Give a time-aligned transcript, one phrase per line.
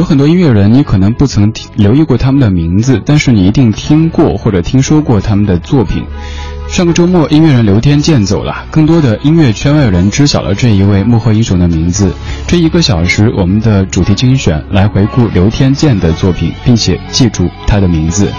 [0.00, 6.02] 有很多音乐人，你可能不曾听留意过他们的名字，但是你一定听过或者听说过他们的作品。
[6.68, 12.14] 上个周末，音乐人刘天健走了，更多的音乐圈外人知晓了这一位幕后英雄的名字。
[12.46, 18.32] 这一个小时，我们的主题精选来回顾刘天健的作品，并且记住他的名字。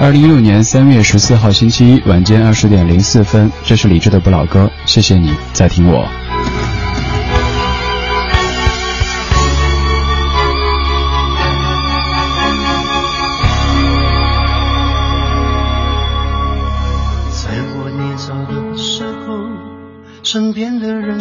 [0.00, 6.08] 二零一六年三月十四号星期一晚间二十点零四分，这是李志的不老歌，谢谢你在听我。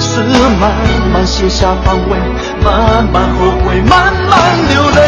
[0.00, 0.70] 是慢
[1.12, 2.16] 慢卸下防卫，
[2.64, 4.38] 慢慢后悔，慢慢
[4.68, 5.00] 流泪。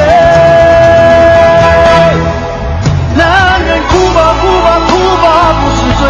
[3.15, 3.25] 男
[3.63, 4.91] 人哭吧哭吧哭
[5.23, 5.27] 吧
[5.61, 6.03] 不是罪，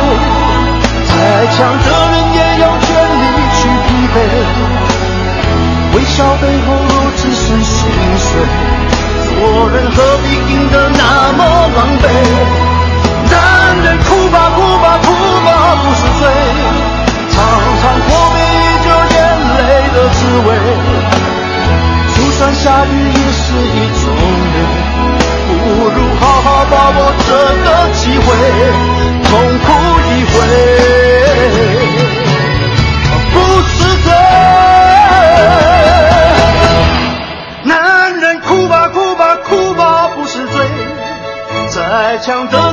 [1.08, 1.12] 再
[1.56, 2.88] 强的人也有权
[3.20, 3.22] 利
[3.56, 4.16] 去疲惫。
[5.94, 7.78] 微笑背后若只剩心
[8.16, 8.28] 碎，
[9.26, 9.28] 做
[9.70, 11.02] 人何必硬得那
[11.36, 11.38] 么
[11.76, 12.04] 狼狈？
[13.30, 13.34] 男
[13.84, 15.06] 人哭吧哭吧哭
[15.44, 15.48] 吧
[15.84, 16.22] 不是罪，
[20.30, 20.48] 滋味，
[22.14, 24.14] 就算下雨也是一种
[24.52, 24.56] 美。
[25.48, 25.52] 不
[25.88, 27.28] 如好好把握这
[27.64, 28.26] 个机会，
[29.24, 29.66] 痛哭
[30.06, 30.32] 一回，
[33.32, 33.34] 不
[33.66, 33.74] 是
[34.04, 34.06] 罪。
[37.64, 37.68] 男
[38.20, 40.64] 人哭吧哭吧哭吧不是罪，
[41.70, 42.69] 再强的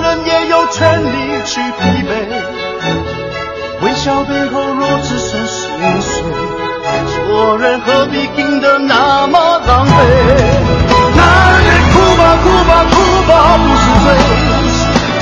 [7.48, 9.90] 做人何必拼得那么狼狈？
[11.16, 11.24] 男
[11.64, 13.32] 人哭吧哭吧哭吧
[13.64, 14.06] 不是罪，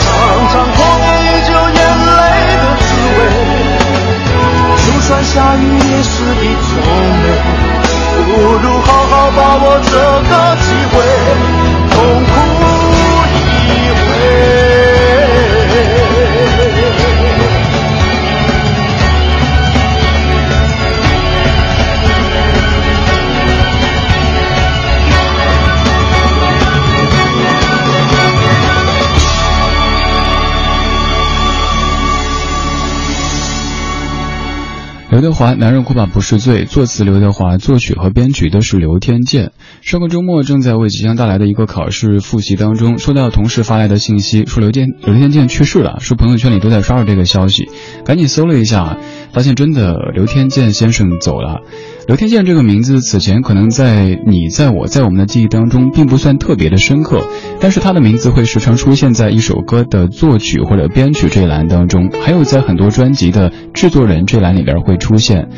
[0.01, 0.09] 常
[0.49, 2.17] 常破灭依旧眼泪
[2.57, 3.19] 的滋味。
[4.81, 6.73] 就算下雨也是一种
[7.21, 7.23] 美，
[8.25, 9.93] 不如好好把握这
[35.15, 39.53] 刘德华《男人哭吧不是罪》，作词刘德华，作曲和编曲都是刘天健。
[39.81, 47.69] 上个周末正在为即将到来的一个考试复习当中，收到同事发来的信息，说刘天刘天健去世了，说朋友圈里都在刷着这个消息，
[48.03, 48.97] 赶紧搜了一下，
[49.31, 51.61] 发现真的刘天健先生走了。
[52.07, 57.23] 刘天健这个名字，此前可能在你、在我、在我们的记忆当中，并不算特别的深刻，
[57.59, 65.49] 但是他的名字会时常出现在一首歌的作曲或者编曲这一栏当中，还有在很多专辑的制作人这栏里边会出现。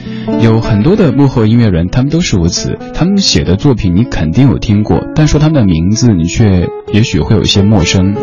[0.41, 8.15] 有很多的幕后音乐人，他们都是如此，他们写的作品你肯定有听过，但说他们的名字，你却也许会有一些陌生。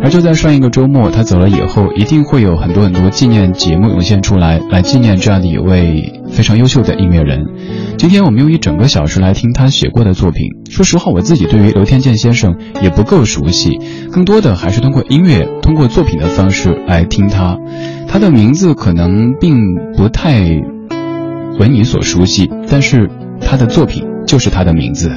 [0.00, 7.44] 而就在上一个周末，他走了以后，一定会有很多很多纪念节目涌现出来，来纪念这样的一位非常优秀的音乐人。
[7.96, 10.46] 今天我们用一整个小时来听他写过的作品。
[10.70, 13.78] 说实话，我自己对于刘天健先生也不够熟悉，
[14.12, 17.58] 更多的还是通过音乐、通过作品的方式来听他。
[18.06, 19.56] 他的名字可能并
[19.96, 20.40] 不太
[21.58, 23.10] 为你所熟悉，但是
[23.40, 25.10] 他的作品就是他的名字。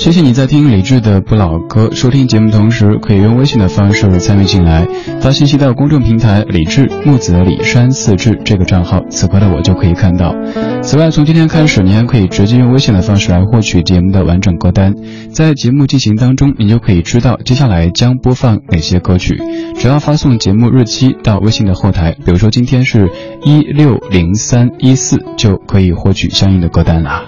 [0.00, 4.88] 谢谢你在听李志的不老歌，收听节目同时可以用微信的方式参与进来，
[5.20, 10.34] 发信息到公众平台李志木子李山四志这个账号，此刻的我就可以看到。
[10.80, 14.94] 此外，从今天开始，你还可以直接用微信的方式来获取节目的完整歌单，
[15.34, 19.38] 在节目进行当中，你就可以知道接下来将播放哪些歌曲。
[19.76, 23.10] 只要发送节目日期到微信的后台，比如说今天是
[23.44, 27.26] 一六零三一四，就可以获取相应的歌单啦。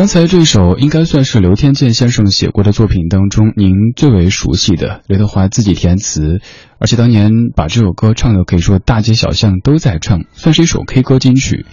[0.00, 6.40] 刚才这首应该算是刘天健先生写过的作品当中您最为熟悉的，刘德华自己填词，
[6.78, 11.66] 而且当年把这首歌唱的可以说大街小巷都在唱，算是一首 K 歌金曲。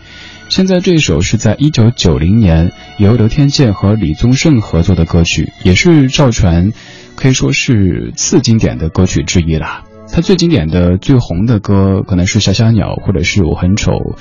[0.49, 6.73] 现在这首是在一九九零年由刘天健和李宗盛合作的歌曲，也是赵传
[7.15, 9.85] 可以说是次经典的歌曲之一啦。
[10.11, 14.17] 他最经典的、最红的歌可能是小小鸟，或者是我很丑。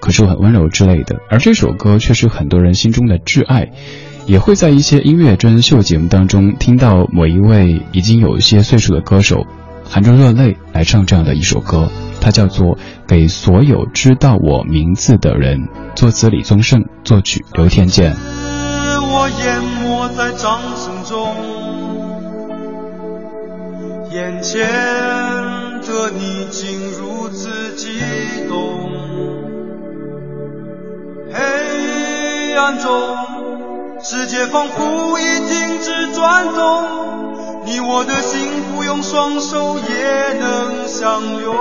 [0.00, 3.70] 可是我很温柔之类的，而这首歌却是很多人心中的挚爱，
[4.26, 9.46] 也会在一些音乐真人秀节目当中听到某一位已经有一些岁数的歌手
[9.84, 12.76] 含着热泪来唱这样的一首歌，它叫做
[13.06, 15.58] 《给所有知道我名字的人》，
[15.94, 18.16] 作词李宗盛，作曲刘天健。
[19.12, 21.34] 我淹没在掌声中，
[24.12, 24.60] 眼前
[25.82, 27.09] 的你竟如
[31.32, 32.90] 黑暗中，
[34.02, 36.84] 世界仿佛已停止转动，
[37.66, 41.54] 你我的心，不用双手也能相拥。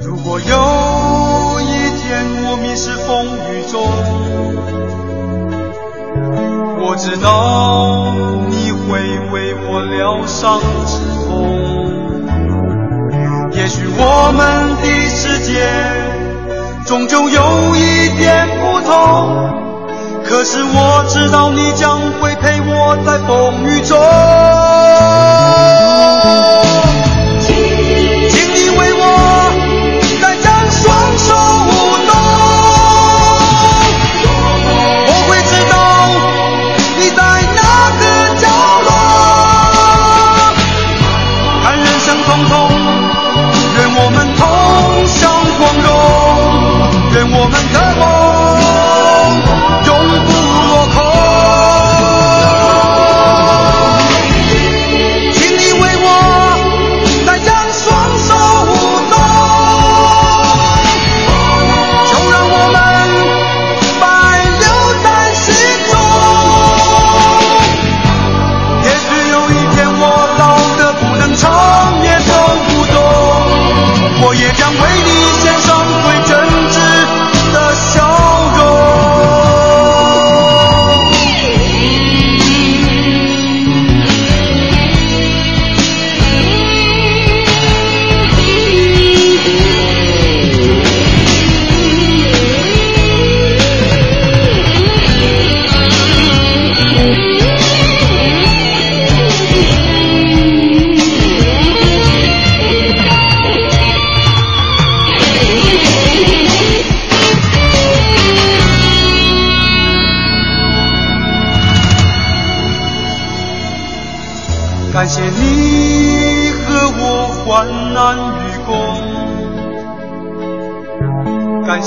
[0.00, 3.82] 如果有一天我迷失风雨中，
[6.78, 8.14] 我知道
[8.48, 11.26] 你会为我疗伤止痛。
[13.52, 16.25] 也许我们的世界。
[16.86, 19.50] 终究有一点不同，
[20.24, 23.98] 可是我知道你将会陪我在风雨中。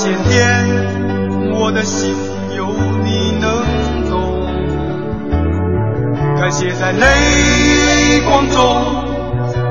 [0.02, 0.64] 今天
[1.52, 2.16] 我的心
[2.56, 2.72] 有
[3.04, 3.50] 你能
[4.08, 4.46] 懂，
[6.40, 9.04] 感谢在泪光中，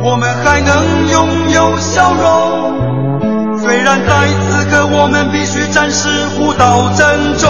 [0.03, 3.57] 我们还能拥有笑容。
[3.57, 6.07] 虽然在此刻我们必须暂时
[6.37, 7.49] 互道珍重。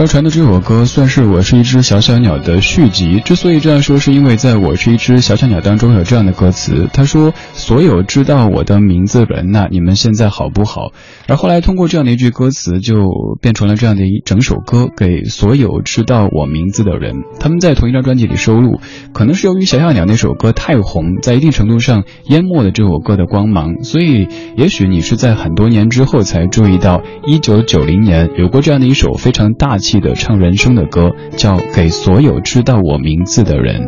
[0.00, 3.20] 赵传的这首歌算是《我是一只小小鸟》的续集。
[3.22, 7.34] 之所以这样说，是因为在我是一只小小鸟当中有这样的歌词，他说
[7.70, 10.90] ：“所有知道我的名字人呐，你们现在好不好？”
[11.28, 12.96] 而后来通过这样的一句歌词，就
[13.40, 17.14] 变成了这样的一整首歌，给所有知道我名字的人。
[17.38, 18.80] 他们在同一张专辑里收录，
[19.12, 23.84] 可能是由于小小鸟那首歌太红，在一定程度上淹没了这首歌的光芒。
[23.84, 30.00] 所以，也许你是在很多年之后才注意到，一九九零年有过这样的一首非常大气。
[30.00, 33.82] 的唱人生的歌，叫《给所有知道我名字的人》。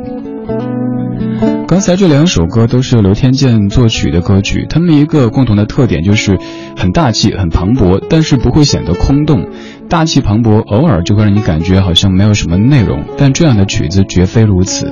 [1.73, 6.39] 刚才这两首歌都是刘天健作曲的歌曲，他们一个共同的特点就是
[6.77, 9.47] 很大气、很磅礴，但是不会显得空洞。
[9.93, 14.91] 大气磅礴，偶尔就会让你感觉好像没有什么内容，但这样的曲子绝非如此。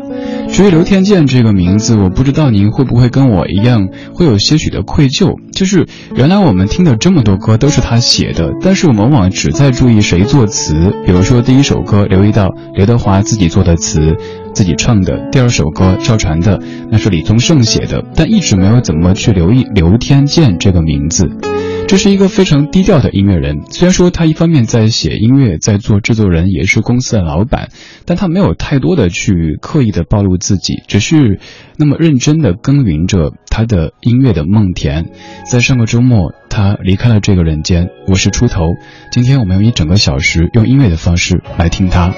[0.52, 5.36] 至于刘天健这个名字，我不知道您会不会跟我一样，会有些许的愧疚。
[5.52, 10.92] 就是原来我们听的这么多歌都是他写的，但是我们往往只在注意谁作词。
[11.06, 14.18] 比如说第一首歌留意到刘德华自己做的词，
[14.52, 21.26] 自己唱的；第二首歌赵传的，那是李宗盛写的，但一直没有怎么去留意刘天健这个名字。
[21.90, 27.70] 这是一个非常低调的音乐人，虽然说他一方面在写音乐，在做制作人，也是公司的老板，
[28.06, 31.40] 但他没有太多的去刻意的暴露自己，只是
[31.76, 35.10] 那么认真的耕耘着他的音乐的梦田。
[35.50, 37.88] 在上个周末，他离开了这个人间。
[38.06, 38.68] 我是出头，
[39.10, 42.14] 今天我们用一整个小时用音乐的方式来听他。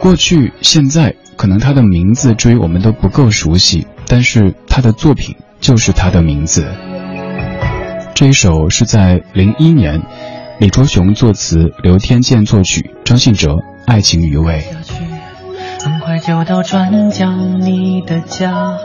[0.00, 6.66] 过去、现在，可能他的名字至于我们都不够熟悉，但是他的作品就是他的名字。
[8.18, 10.02] 这一首是在零一年，
[10.58, 13.50] 李卓雄作词，刘天健作曲，张信哲
[13.86, 14.60] 《爱情余味》。
[15.84, 18.76] 很快就到转角你的家，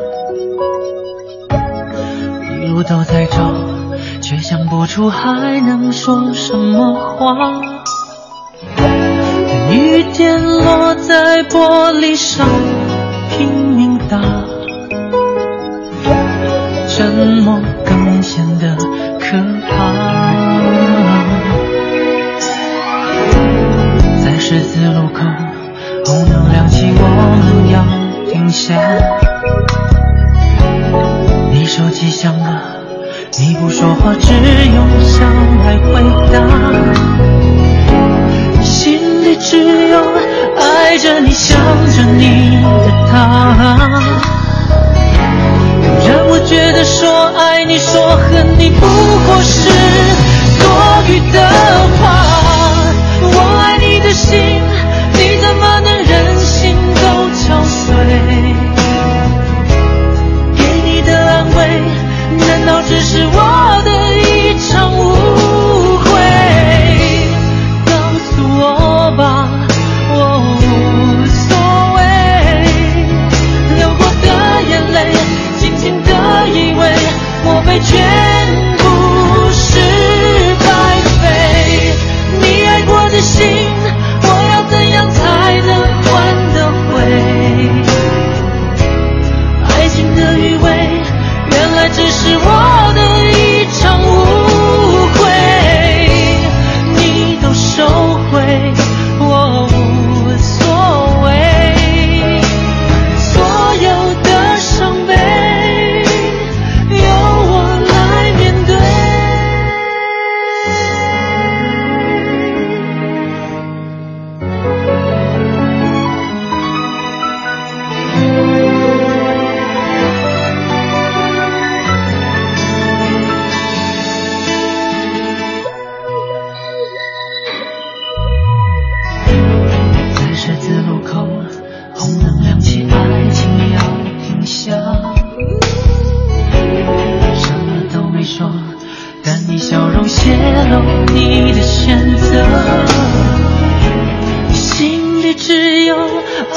[2.62, 3.56] 一路都在找，
[4.22, 7.60] 却想不出还能说什么话。
[9.72, 12.48] 雨点落在玻璃上，
[13.32, 14.22] 拼命打，
[16.88, 18.78] 沉默更显得。
[19.24, 19.38] 可
[19.70, 19.72] 怕，
[24.22, 25.24] 在十字路口，
[26.06, 27.02] 红灯亮起，我
[27.40, 27.82] 们要
[28.30, 28.76] 停下。
[31.52, 32.62] 你手机响了，
[33.40, 35.24] 你不说话，只用笑
[35.64, 36.04] 来回
[36.34, 36.36] 答。
[38.62, 39.98] 心里只有
[40.58, 41.58] 爱着你，想
[41.96, 44.43] 着你的他。
[46.54, 49.68] 觉得说爱你、说恨你不过是
[50.60, 50.68] 多
[51.08, 51.40] 余的
[51.98, 52.02] 话。
[53.24, 54.62] 我爱你的心，
[55.14, 55.63] 你怎么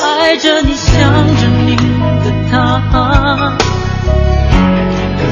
[0.02, 3.56] 爱着你、想着你的他。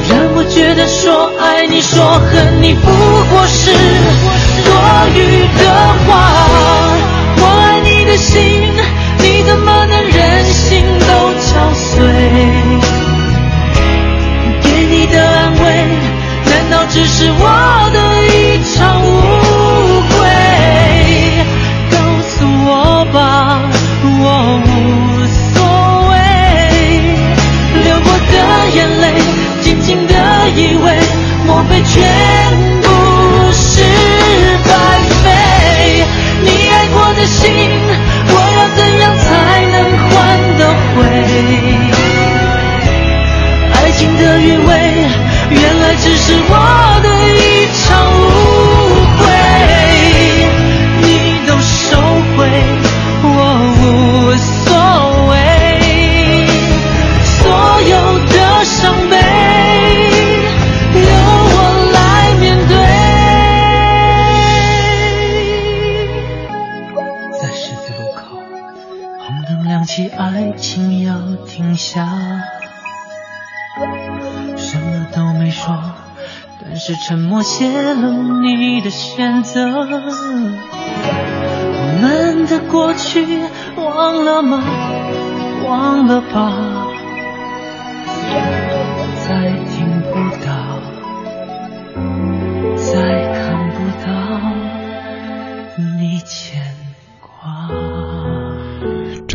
[0.08, 2.87] 让我觉得说爱你、说恨你不
[3.30, 3.73] 过是
[4.64, 4.70] 多
[5.14, 5.64] 余的
[6.06, 6.53] 话。
[31.96, 32.34] Yeah.
[77.44, 79.87] 泄露你的选择。
[81.76, 83.40] 我们的过去
[83.76, 84.62] 忘了吗？
[85.66, 86.52] 忘了吧，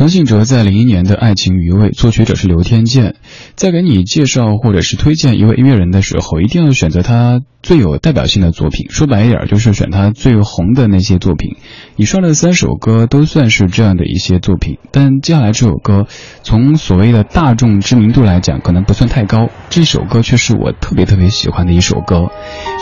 [0.00, 3.16] 张信哲在零一年的《爱情余味》，作曲者是刘天健。
[3.54, 8.86] 在给你介绍或者是推荐一位音乐人的时候，一定要选择他最有代表性的作品。
[8.88, 11.56] 说白一点，就是选他最红的那些作品。
[11.96, 16.06] 以上的三首歌都算是这样的一些作品，但接下来这首歌，
[16.42, 19.50] 从所谓的大众知名度来讲，可能不算太高。
[19.68, 22.30] 这首歌却是我特别特别喜欢的一首歌。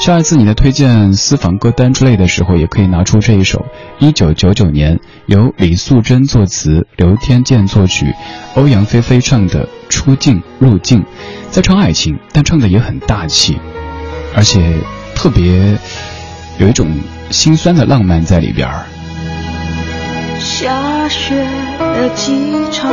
[0.00, 3.64] 下一次你在推荐私房歌单之类的时候，也可以拿出这一首。
[3.98, 8.14] 一九九九年，由李素贞作词，刘天健作曲，
[8.54, 11.02] 欧阳菲菲唱的《出境入境》，
[11.50, 13.58] 在唱爱情，但唱的也很大气，
[14.34, 14.78] 而且
[15.14, 15.76] 特别
[16.58, 16.88] 有一种
[17.28, 18.86] 心酸的浪漫在里边儿。
[20.38, 21.46] 下雪
[21.78, 22.90] 的机场，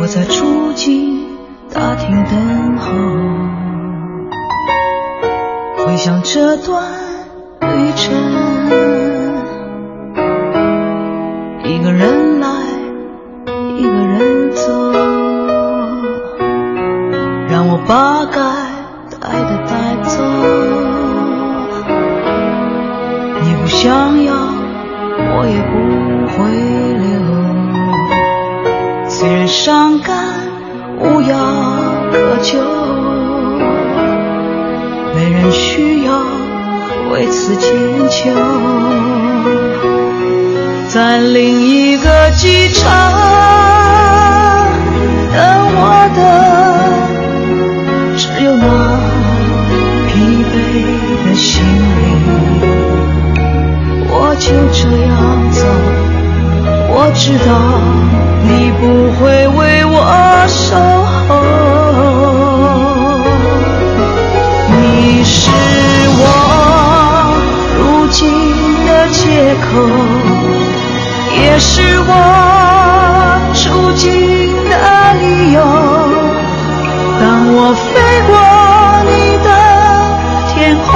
[0.00, 1.24] 我在出境
[1.72, 2.92] 大厅等候，
[5.86, 6.82] 回想这段
[7.60, 9.17] 旅程，
[11.68, 12.48] 一个人来，
[13.76, 14.72] 一个人走，
[17.50, 18.40] 让我把该
[19.10, 20.16] 带的带走。
[23.42, 23.84] 你不想
[24.24, 24.32] 要，
[25.36, 25.76] 我也不
[26.32, 26.38] 会
[27.04, 27.06] 留。
[29.10, 30.16] 虽然伤感
[30.98, 31.36] 无药
[32.10, 32.58] 可救，
[35.14, 36.12] 没人需要
[37.12, 37.68] 为此迁
[38.08, 38.32] 就。
[40.88, 42.88] 在另一个机场
[45.30, 45.38] 等
[45.76, 46.20] 我的，
[48.16, 48.66] 只有那
[50.08, 50.54] 疲惫
[51.28, 52.00] 的心灵。
[54.10, 55.12] 我就这样
[55.52, 55.60] 走，
[56.90, 57.50] 我知道
[71.58, 72.12] 是我
[73.52, 74.06] 出境
[74.70, 74.74] 的
[75.20, 75.58] 理由。
[77.20, 77.86] 当我飞
[78.28, 78.32] 过
[79.04, 79.10] 你
[79.42, 79.48] 的
[80.54, 80.54] 天
[80.86, 80.88] 空，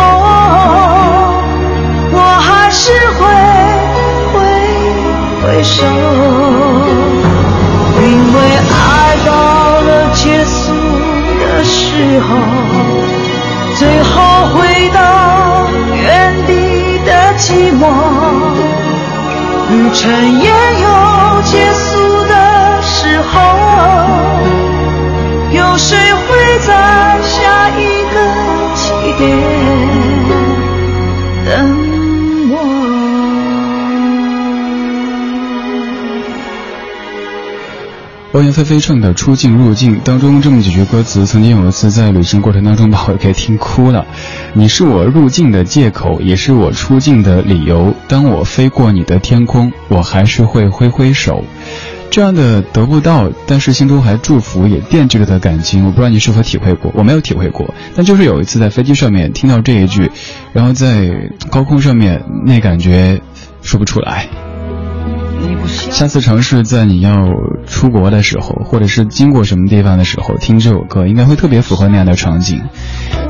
[2.12, 2.80] 我还是
[3.18, 3.20] 会
[4.32, 4.34] 挥
[5.42, 5.82] 挥手，
[8.00, 8.36] 因为
[8.70, 8.72] 爱
[9.26, 9.28] 到
[9.82, 10.72] 了结束
[11.40, 11.76] 的时
[12.20, 12.28] 候，
[19.72, 20.50] 旅程也
[20.82, 20.88] 有
[21.44, 21.96] 结束
[22.28, 23.40] 的时候，
[25.50, 27.80] 有谁会在下一
[28.12, 28.14] 个
[28.76, 29.20] 起点
[31.46, 31.50] 等
[32.50, 32.54] 我？
[38.32, 44.04] 欧阳菲菲唱的《出境入境》当中这么几句歌词，曾经有一次在旅行过程当中把我给听哭了。
[44.54, 47.94] 你是我入境的借口，也是我出境的理由。
[48.06, 51.42] 当我飞过你的天空，我还是会挥挥手。
[52.10, 57.72] 这样的得不到，但是心中还祝福也惦记着的感情，我不知道你是否体会过，我没有体会过。
[57.96, 60.10] 但就是有一次在飞机上面听到这一句，
[60.52, 63.22] 然后在高空上面那感觉
[63.62, 64.26] 说不出来。
[65.68, 67.28] 下次尝试在你要
[67.66, 72.60] 出国的时候，或者是经过什么地方的时候听这首歌，应该会特别符合那样的场景。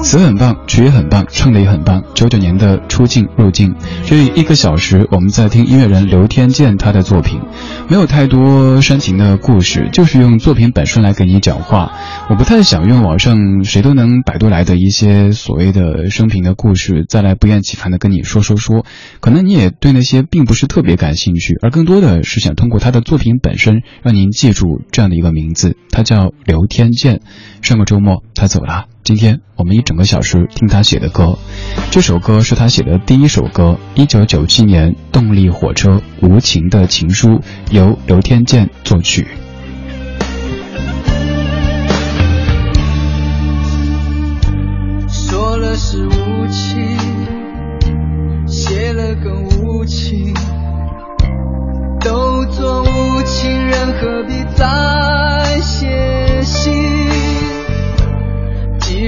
[0.03, 2.03] 词很棒，曲也很棒，唱的也很棒。
[2.13, 7.41] 九九年的出境入境，这一个小时我们在听音乐人刘天健他的作品，
[7.89, 11.93] 没有太多煽情的故事，就是用作品本身来给你讲话。
[12.29, 18.85] 我不太想用网上谁都能百度来的一些所谓的生平的故事，再来不厌其烦的跟你说说说。
[19.21, 27.21] 可能你也对那些并不是特别感兴趣，而更多的是想通过他的作品本身，让您记住这样的一个名字，他叫刘天健。
[27.63, 31.37] 上个周末他走了，今天我们一整个小时听他写的歌。
[31.91, 37.29] 这首歌是他写的第一首歌，一九九七年动力火车《无情的情书》，
[37.73, 39.27] 由刘天健作曲。
[45.09, 46.97] 说了是无情，
[48.47, 50.33] 写了更无情，
[51.99, 55.12] 都做无情人，何必再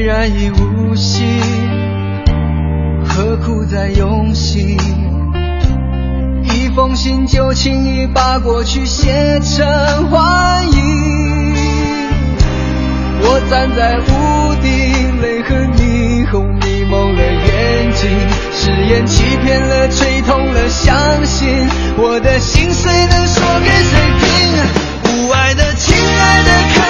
[0.05, 1.27] 然已无心，
[3.09, 4.77] 何苦再用心？
[6.43, 9.67] 一封信就轻易把过去写成
[10.11, 11.57] 幻影。
[13.23, 18.11] 我站在屋顶，泪和霓虹迷蒙了眼睛，
[18.53, 24.29] 誓言欺骗了，吹痛了，相信我的心碎能说给谁听？
[25.27, 26.84] 无爱的、亲爱的、可、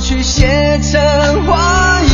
[0.00, 1.00] 去写成
[1.46, 2.08] 画意。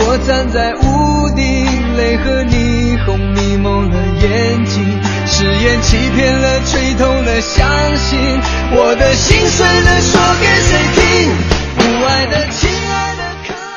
[0.00, 1.64] 我站在屋顶，
[1.96, 4.84] 泪和霓虹迷蒙了眼睛，
[5.26, 8.18] 誓言欺骗了，吹痛了，相信
[8.72, 11.30] 我的心碎了说给谁听？
[11.76, 12.68] 不爱的、情、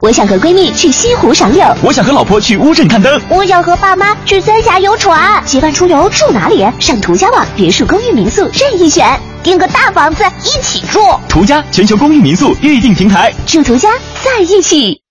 [0.00, 5.42] 我想和闺蜜去西湖赏柳，我想和老婆去乌镇看灯，我想和爸妈去三峡游船。
[5.44, 6.64] 结伴出游住哪里？
[6.78, 11.00] 上途家网别墅、公寓、民宿任意选，订个大房子一起住。
[11.28, 13.88] 途家全球公寓民宿预订平台，住途家
[14.22, 15.02] 在一起。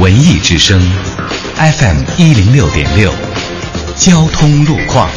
[0.00, 0.80] 文艺之声
[1.56, 3.12] ，FM 一零六点六，
[3.96, 5.10] 交通路况。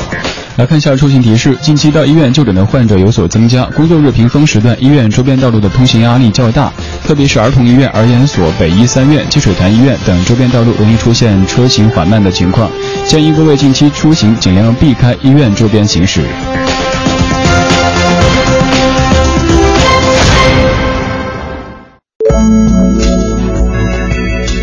[0.57, 6.73] 来看一下出行提示：近期到医院就诊的患者有所增加，工作日平峰时段医院周边道路的通行压力较大，
[7.05, 12.71] 特别是儿童医院、儿研所、北医三院、积水潭医院等周边道路容易出现车行缓慢的情况，
[13.05, 16.21] 建议各位近期出行尽量避开医院周边行驶。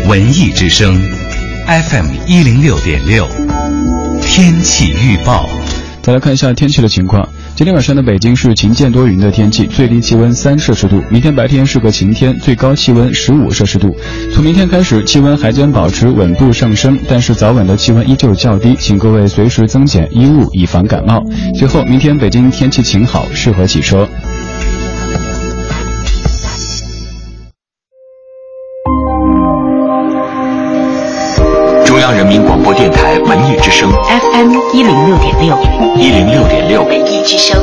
[0.09, 1.01] 文艺之声
[1.67, 3.25] ，FM 一零六点六，
[4.21, 5.47] 天气预报。
[6.05, 7.27] 再来看一下天气的情况。
[7.55, 11.01] 今天晚上的北京是晴间多云的天气，最低气温三摄氏度。
[11.09, 13.89] 明天白天是个晴天，最高气温十五摄氏度。
[14.31, 21.23] 从明天开始，气温还将保持稳步上升，但是早晚的气温依旧较低，请各位随时增减衣物，以防感冒。
[21.57, 24.07] 最后，明天北京天气晴好，适合骑车。
[31.83, 33.89] 中央人民广播电台文艺之声
[34.75, 35.57] 一零六点六，
[35.95, 37.57] 一零六点六，文艺之声，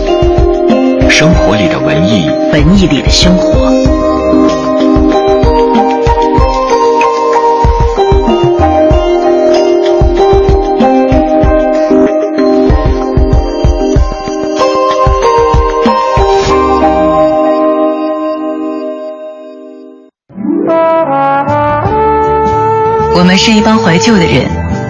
[1.11, 3.51] 生活里的文艺，文艺里的生活。
[23.15, 24.47] 我们是一帮怀旧的人，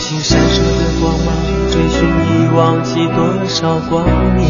[0.00, 1.28] 星闪烁的光芒，
[1.70, 4.02] 追寻已忘记多少光
[4.34, 4.48] 年。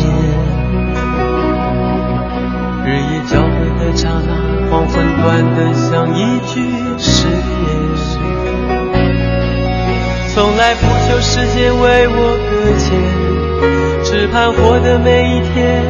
[2.86, 4.30] 日夜交汇的刹那，
[4.70, 6.62] 黄昏短得像一句
[6.98, 7.34] 誓言。
[10.32, 12.88] 从来不求时间为我搁浅，
[14.04, 15.82] 只盼活的每一天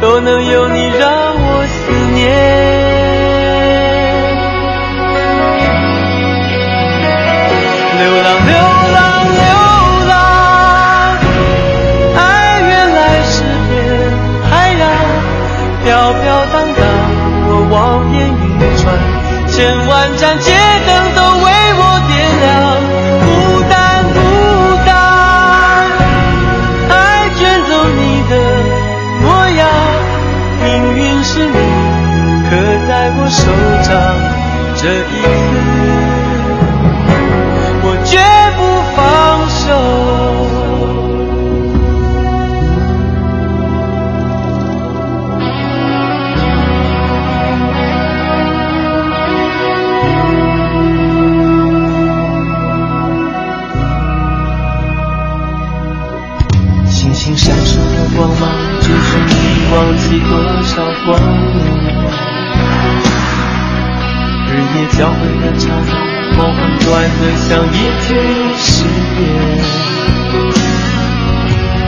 [0.00, 2.75] 都能有你让我思念。
[20.06, 20.52] 万盏街
[20.86, 22.46] 灯都为我点亮，
[23.26, 23.26] 孤
[23.68, 23.74] 单，
[24.14, 24.18] 孤
[24.86, 24.94] 单，
[26.88, 26.94] 爱
[27.34, 28.32] 卷走你的
[29.20, 29.66] 模样，
[30.62, 31.58] 命运是你
[32.48, 32.54] 刻
[32.86, 33.50] 在我手
[33.82, 33.90] 掌，
[34.76, 35.22] 这一
[35.72, 35.75] 次。
[59.76, 60.30] 忘记多
[60.62, 61.20] 少光
[61.52, 61.60] 年。
[64.48, 65.92] 日夜交汇的刹那。
[66.34, 66.86] 黄昏短
[67.20, 68.08] 得像一句
[68.56, 69.20] 誓言，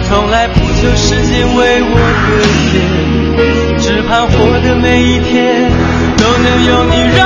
[0.03, 2.29] 从来不求时间为我搁
[2.69, 2.77] 浅，
[3.79, 5.71] 只盼活的每一天
[6.17, 7.19] 都能有你让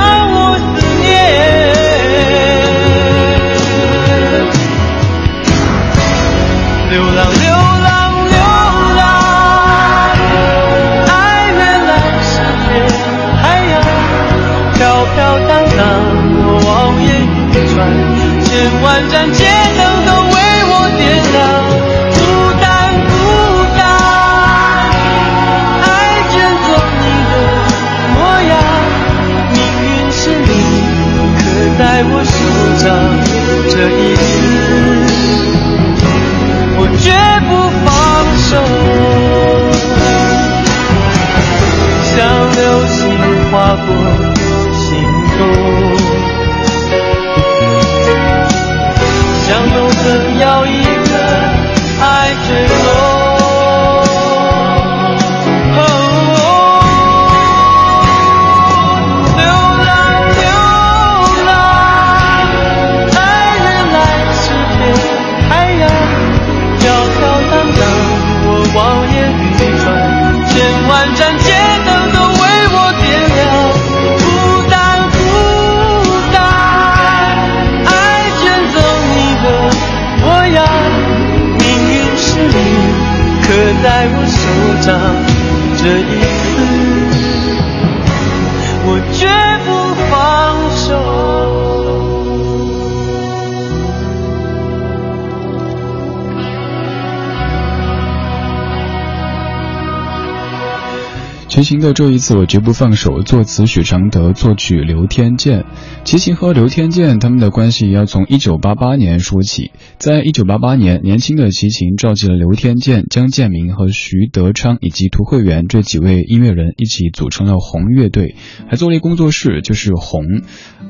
[101.63, 105.65] 齐秦的这一次我绝不放手，作词许常德，作曲刘天健。
[106.03, 109.71] 齐秦和刘天健他们的关系要从1988年说起。
[109.97, 118.35] 在1988年，年轻的齐秦召集了刘天健、江建民和徐德昌以及涂慧源这几位音乐人一起组成了红乐队，
[118.69, 120.25] 还做了一工作室，就是红。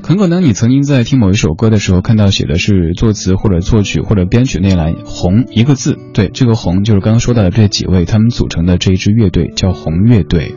[0.03, 10.55] 很可能你曾经在听某一首歌的时候看到写的是作词或者作曲或者编曲那栏“红”一个字，对，这个“红”就是刚刚说到的这几位他们组成的这一支乐队，叫红乐队。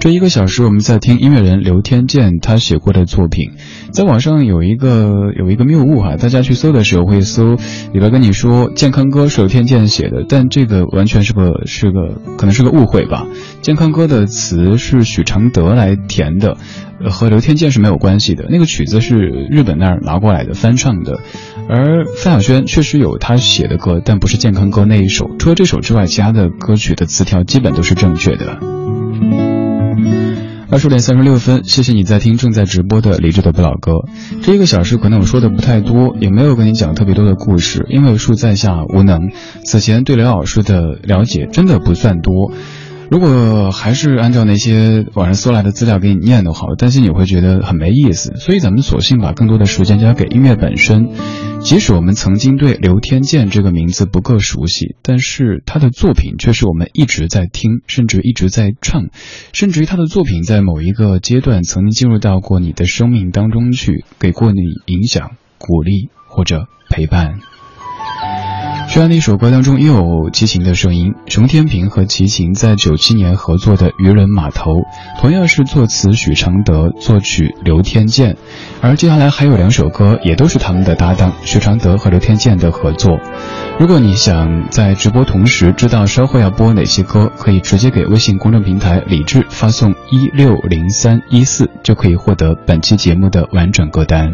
[0.00, 3.50] 这一个小时，我们在听音乐人刘天健他写过的作品，
[3.92, 7.56] 在网上有一个有一个谬误哈，大家去搜的时候会搜，
[7.92, 13.26] 里边跟你说健康歌是刘天健写的，但这个完全是个是个可能是个误会吧。
[13.60, 16.56] 健康歌的词是许常德来填的，
[17.10, 18.46] 和刘天健是没有关系的。
[18.48, 21.18] 那个曲子是日本那儿拿过来的翻唱的，
[21.68, 25.30] 而范晓萱确实有他写的歌，但不是健康歌那一首。
[25.38, 28.58] 除了这首之外，其他的歌曲的词条基本都是正确的。
[30.70, 33.92] 二十点三十六分，谢谢你在听正在直播的理智的不老歌。
[34.42, 39.30] 这一个小时可能我说的不太多，也没有跟你讲特别多的故事，因为恕在下无能。
[39.64, 42.52] 此前对刘老师的了解真的不算多。
[43.10, 48.36] 如果还是按照那些网上搜来的资料给你念的话，我担心你会觉得很没意思。
[48.36, 51.08] 所以咱们索性把更多的时间交给音乐本身。
[51.60, 59.06] 即使我们曾经对刘天健这个名字不够熟悉，但是他的作品却是我们一直在听，甚至一直在唱，
[59.54, 67.40] 甚至于他的作品在某一个阶段曾经进入到过你的生命当中去，给过你影响、鼓励或者陪伴。
[68.90, 71.14] 这样的一首歌当中，又有齐秦的声音。
[71.26, 74.72] 熊天平和齐秦在九七年合作的《渔人码头》，
[75.20, 78.36] 同样是作词许常德，作曲刘天健。
[78.80, 83.20] 而接下来还有两首歌，也都是他们的搭档许常德和刘天健的合作。
[83.78, 94.32] 如果你想在直播同时知道稍后要播哪些歌，可以直接给微信公众平台李智发送一六零三一四，就可以获得本期节目的完整歌单。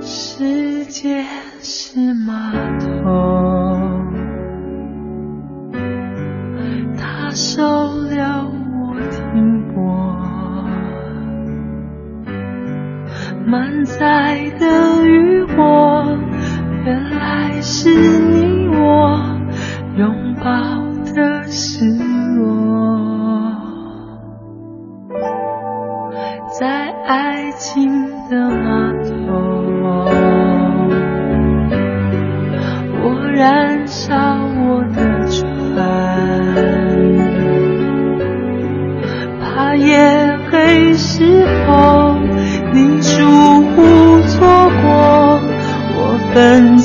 [0.00, 0.57] 世
[13.50, 16.04] 满载的渔火，
[16.84, 19.18] 原来是你我
[19.96, 20.44] 拥抱
[21.14, 21.86] 的失
[22.36, 23.56] 落，
[26.60, 27.88] 在爱情
[28.28, 29.08] 的码头。
[33.00, 34.14] 我燃烧
[34.58, 35.40] 我的船，
[39.40, 41.97] 怕夜黑时候
[43.08, 44.46] 疏忽错
[44.82, 45.40] 过
[45.96, 46.78] 我分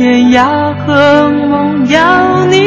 [0.00, 2.59] 天涯和梦要你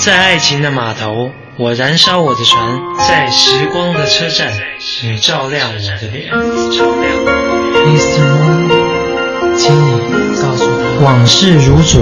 [0.00, 4.52] 在爱情的码头，我燃烧我的船，在时光的车站，
[5.02, 6.30] 你照亮我的脸。
[9.56, 10.00] 请你
[10.40, 12.00] 告诉他，往事如昨，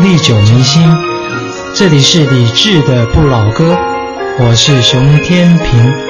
[0.00, 0.82] 历久弥新。
[1.74, 3.76] 这里是李志的不老歌，
[4.38, 6.05] 我是熊天平。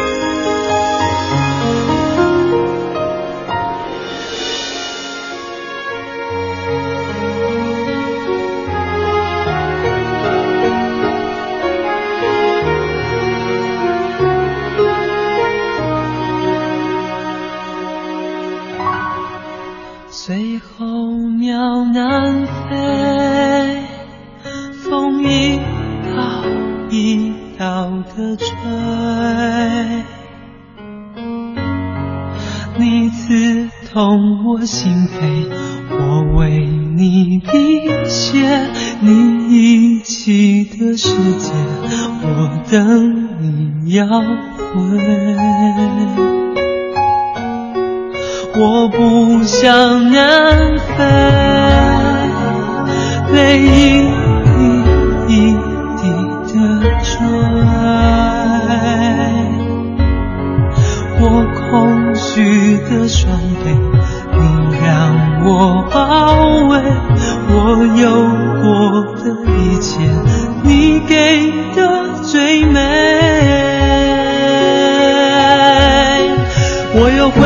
[76.99, 77.37] 我又回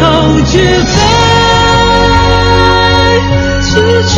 [0.00, 0.04] 头
[0.46, 0.56] 去
[0.88, 0.96] 飞，
[3.60, 3.68] 去
[4.14, 4.16] 追，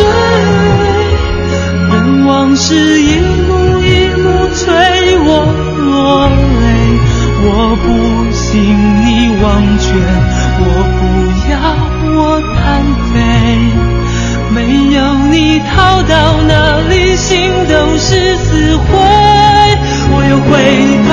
[1.91, 3.49] 任往事一幕
[3.81, 4.57] 一幕催
[5.19, 5.29] 我
[5.83, 6.63] 落泪。
[7.41, 7.45] 我
[7.83, 7.87] 不
[8.31, 8.47] 信
[9.03, 9.07] 你
[9.43, 9.45] 忘
[9.79, 9.85] 却，
[10.61, 10.63] 我
[10.95, 10.99] 不
[11.51, 11.53] 要
[12.15, 12.17] 我
[12.55, 12.57] 单
[13.11, 13.13] 飞。
[14.51, 14.55] 没
[14.95, 14.97] 有
[15.29, 16.13] 你逃到
[16.47, 18.07] 哪里，心都是
[18.37, 18.87] 死灰。
[20.11, 20.49] 我又回
[21.05, 21.11] 头。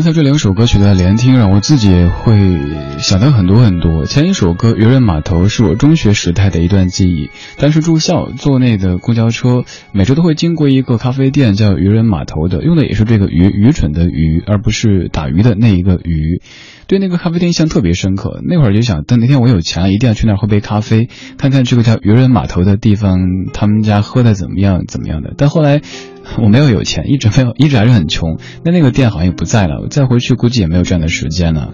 [0.00, 2.58] 刚才这两首歌曲的连听，让我自己会
[3.00, 4.06] 想到很多很多。
[4.06, 7.28] 前一首歌《渔人码头》是我中学时代的一段记忆。
[7.58, 16.40] 当时住校，坐那个公交车，每周都会经过一个咖啡店，叫渔人码头的，用的也是这个愚愚蠢的愚，而不是打鱼的那一个鱼。
[16.86, 18.40] 对那个咖啡店印象特别深刻。
[18.42, 23.18] 那会儿就想，等哪天我有钱了，一定要去那儿喝杯咖啡，看看这个叫渔人码头的地方，
[23.52, 25.34] 他们家喝的怎么样，怎么样的。
[25.36, 25.82] 但后来。
[26.38, 28.38] 我没有有钱，一直没有，一直还是很穷。
[28.64, 31.70] 那那个店好像也不在了，我再回去估计也没有这样的时间了。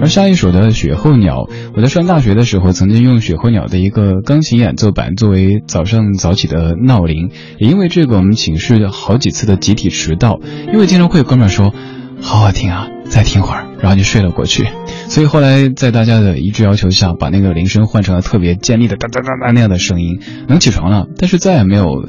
[0.00, 1.36] 而下一首的《雪候鸟》，
[1.76, 10.40] 我在上大学的时候曾经用《雪候鸟》的一个钢琴演奏版作为早上早起的闹铃，也因为这个我们寝室好几次的集体迟到，
[10.72, 11.72] 因为经常会有哥们说
[12.20, 14.66] 好好听啊，再听会儿，然后就睡了过去。
[15.08, 22.08] 所以后来在大家的一致要求下，把那个铃声换成了特别尖利的哒哒哒哒那样的声音，能起床了，但是再也没有。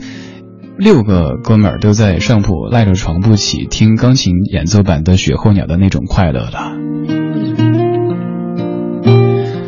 [0.77, 6.73] 六个哥们儿都在上铺赖着床不起，听钢琴演奏版的《雪候鸟》的那种快乐了。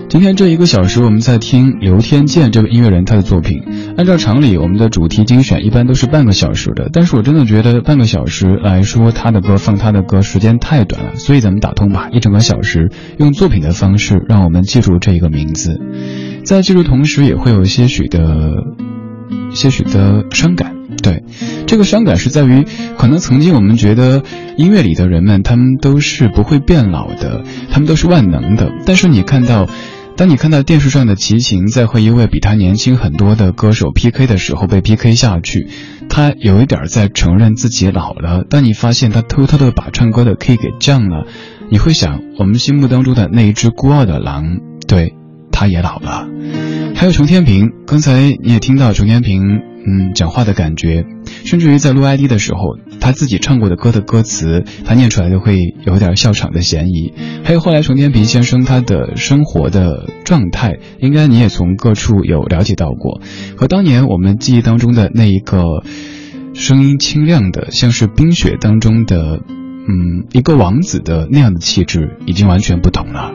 [0.09, 3.63] 今天这一个小时，我们在听刘天健这位音乐人他的作品。
[3.97, 15.81] 按照常理，我们的主题精选一般都是半个小时的，但是我真的觉得半个小时来说他的歌放他的歌时间太短了，所以咱们打通吧，一整个小时用作品的方式让我们记住这一个名字，
[16.45, 18.53] 在记住同时也会有些许的
[19.53, 20.76] 些许的伤感。
[21.01, 21.23] 对，
[21.67, 22.65] 这个伤感是在于，
[22.97, 24.23] 可能曾经我们觉得
[24.57, 28.71] 音乐里的人们，他们都是不会变老的，他们都是万能的。
[28.86, 29.67] 但是你看到，
[30.15, 35.67] 当你看到电视上的齐秦在和一位比他年轻很多的歌手 PK 的时候被 PK 下去，
[36.07, 38.43] 他有一点在承认自己老了。
[38.49, 41.26] 当你发现他偷偷的把唱歌的 K 给降了，
[41.69, 45.13] 你会想，我们心目当中的那一只孤傲的狼，对，
[45.51, 46.28] 他也老了。
[46.95, 49.41] 还有程天平，刚才你也听到程天平。
[49.87, 51.05] 嗯，讲话的感觉，
[51.45, 52.59] 甚至于在录 ID 的时候，
[52.99, 53.11] 他。
[53.11, 57.13] 自己唱过的歌的歌词，他念出来都会有点笑场的嫌疑。
[57.43, 63.21] 还有后来熊天平先生他的生活的状态，应该你也从各处有了解到过，
[63.55, 65.83] 和当年我们记忆当中的那一个
[66.55, 73.31] 声音清亮的，像是冰雪当中的，嗯，一个王子的那样的气质，已经完全不同了。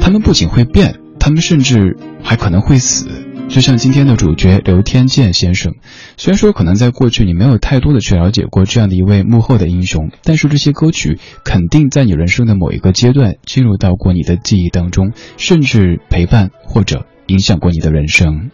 [0.00, 3.08] 他们不仅会变，他们甚至还可能会死。
[3.48, 5.72] 就像今天的主角刘天健先生，
[6.18, 18.50] 虽然说可能在过去你没有太多的去了解过这样的一位幕后的英雄，但是这些歌曲肯定在你人生的某一个阶段进入到过你的记忆当中，甚至陪伴或者影响过你的人生。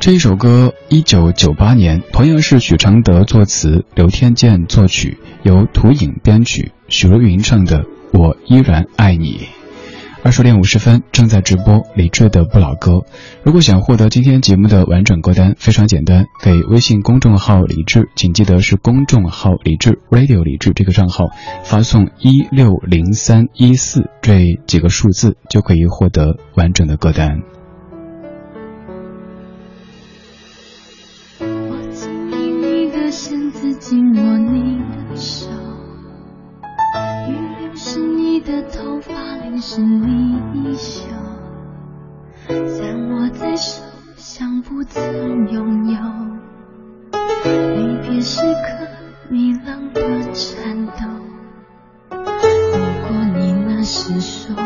[0.00, 7.80] 这一首歌，一九九八年，同样是许常德作词，刘天健作曲，由涂影编曲，许茹芸唱的
[8.14, 9.32] 《我依然爱你》。
[10.26, 13.04] 二十点五十分正在直播李志的不老歌。
[13.44, 21.26] 如果想获得今天节目的完整歌单，非常简单，给微信公众号李志，请记得是公众号李志 Radio 李志这个账号，
[21.62, 27.42] 发送一六零三一四这几个数字，就可以获得完整的歌单。
[44.96, 45.98] 曾拥有。
[47.74, 48.88] 离别时刻，
[49.28, 50.00] 你冷的
[50.32, 50.92] 颤抖。
[52.08, 52.16] 如
[53.06, 54.56] 果你那时说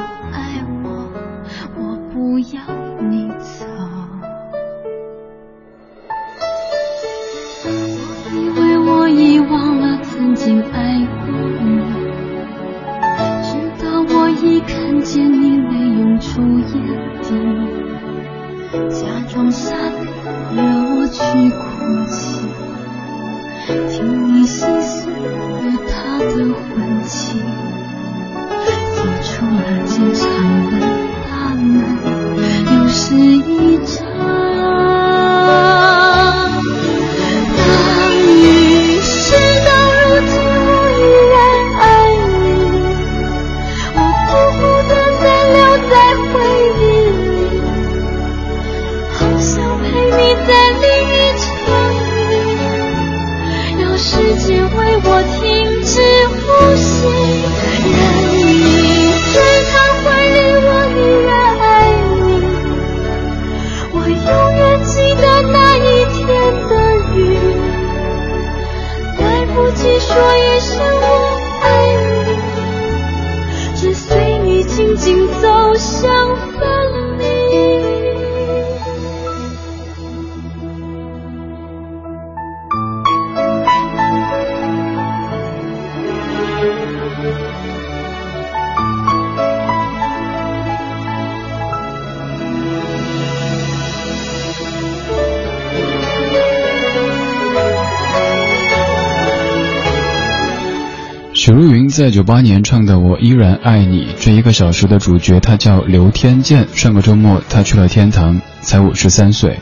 [102.01, 106.67] 在九八年唱的《我依然爱你》，这一个小时的主角他叫刘天健。
[106.73, 109.59] 上个周末他去了天堂，才五十三岁。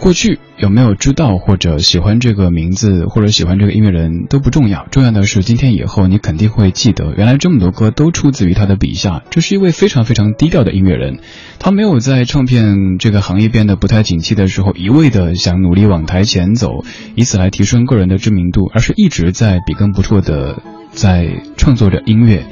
[0.00, 9.22] 过去有没有知道或者喜欢这个名字或者喜欢这个音乐人都不重要，重要的是今天以后你肯定会记得，原来这么多歌都出自于他的笔下。
[9.30, 11.20] 这是一位非常非常低调的音乐人，
[11.60, 16.84] 他没有在唱片这个行业变得不太景气的时候一味的想努力往台前走，
[17.14, 20.60] 以此来提升个人的知名度，而是一直在笔耕不辍的。
[20.94, 22.46] 在创作着音乐，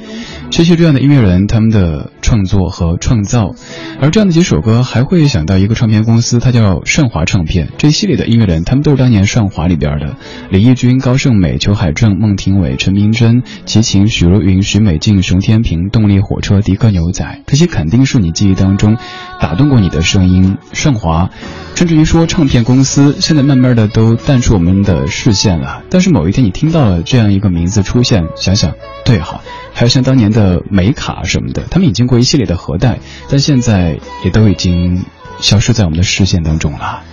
[0.51, 3.55] 这些这样的音乐人，他们的创作和创造，
[3.99, 7.69] 而这样的几首歌，还会想到一个唱片公司，它叫盛华唱片。
[7.77, 10.17] 这一系列的音乐人，他们都是当年顺华里边的，
[10.49, 18.97] 李翊君、高胜美、裘海正、孟庭苇、陈明真、齐秦、许茹芸、许美静、熊天平、动力火车、迪克牛仔，这些肯定是你记忆当中
[19.39, 20.57] 打动过你的声音。
[20.73, 21.29] 盛华，
[21.75, 25.83] 甚至于说唱片公司，现在慢慢的都淡出我们的视线了。
[25.89, 28.23] 但是某一天你听到了这样一个名字出现。
[28.35, 28.73] 想想，
[29.05, 29.41] 对哈，
[29.73, 35.05] 还有像当年的美卡什么的，他们已经过一系列的核弹，但现在也都已经
[35.39, 37.03] 消失在我们的视线当中了。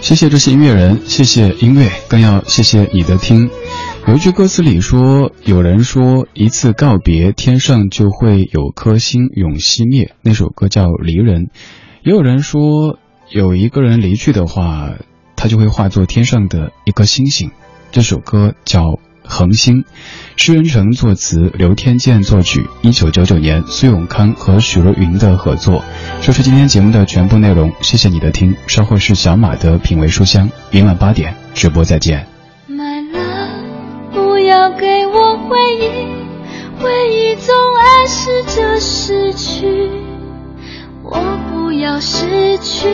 [0.00, 3.50] 谢谢这些音乐人，谢谢音乐，更要谢谢你的听。
[4.06, 11.42] 有一句歌词里说，有人说一次告别，天上就会有颗星永熄灭，那首歌叫《离人》。
[12.02, 12.98] 也有人说，
[13.30, 14.92] 有一个人离去的话。
[15.46, 17.52] 它就会化作天上的一颗星星。
[17.92, 18.80] 这首歌叫
[19.22, 19.82] 《恒星》，
[20.34, 22.66] 施人成作词，刘天健作曲。
[22.82, 25.84] 一九九九年，苏永康和许茹芸的合作。
[26.20, 28.56] 这是今天节目的全部内容，谢谢你的听。
[28.66, 32.26] 稍后是小马的品味书香，明晚八点直播再见。
[32.68, 39.92] My love，不要给我回忆，回忆总暗示着失去，
[41.04, 42.88] 我不要失去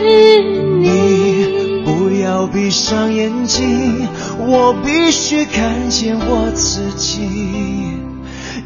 [0.83, 1.92] 你。
[2.23, 4.07] 要闭上眼睛，
[4.39, 7.21] 我必须看见我自己，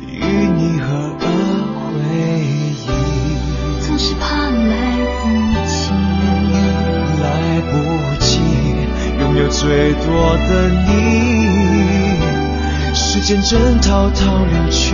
[0.05, 0.21] 与
[0.55, 0.85] 你合
[1.19, 1.25] 而
[1.97, 2.05] 为
[2.77, 2.85] 一。
[3.81, 4.79] 总是怕来
[5.23, 5.25] 不
[5.65, 5.89] 及，
[7.23, 7.25] 来
[7.71, 7.73] 不
[8.23, 8.29] 及
[9.19, 10.05] 拥有最多
[10.47, 10.49] 的
[10.85, 10.93] 你，
[12.93, 14.93] 时间正滔滔流去，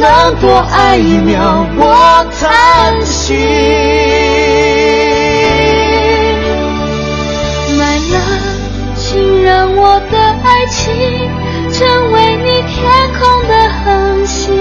[0.00, 4.65] 能多爱一秒，我叹息。
[8.08, 10.84] Love，请让我的爱情
[11.72, 12.76] 成为你天
[13.18, 13.52] 空的
[13.84, 14.54] 恒星，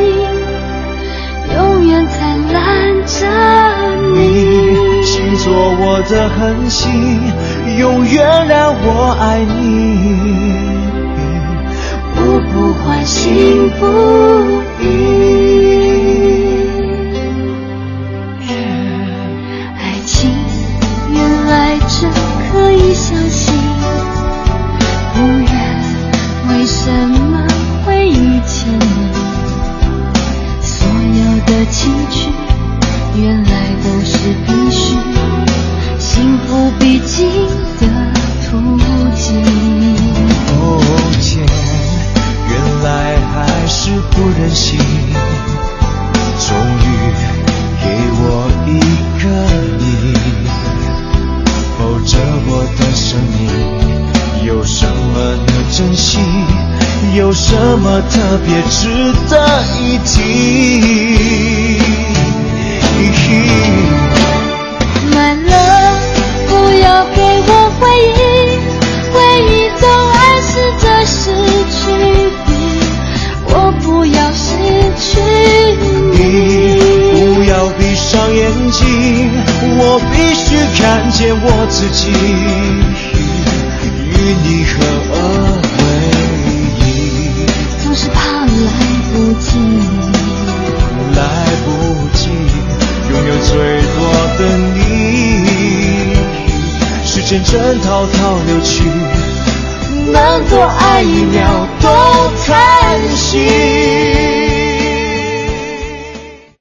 [1.53, 2.17] 永远灿
[2.51, 3.17] 烂着
[4.13, 4.17] 你。
[5.03, 6.89] 请做我的恒星，
[7.77, 10.55] 永远让我爱你，
[12.15, 13.85] 不破坏幸福
[97.85, 98.83] 滔滔流去，
[100.11, 101.45] 能多爱一秒，
[101.79, 102.04] 多。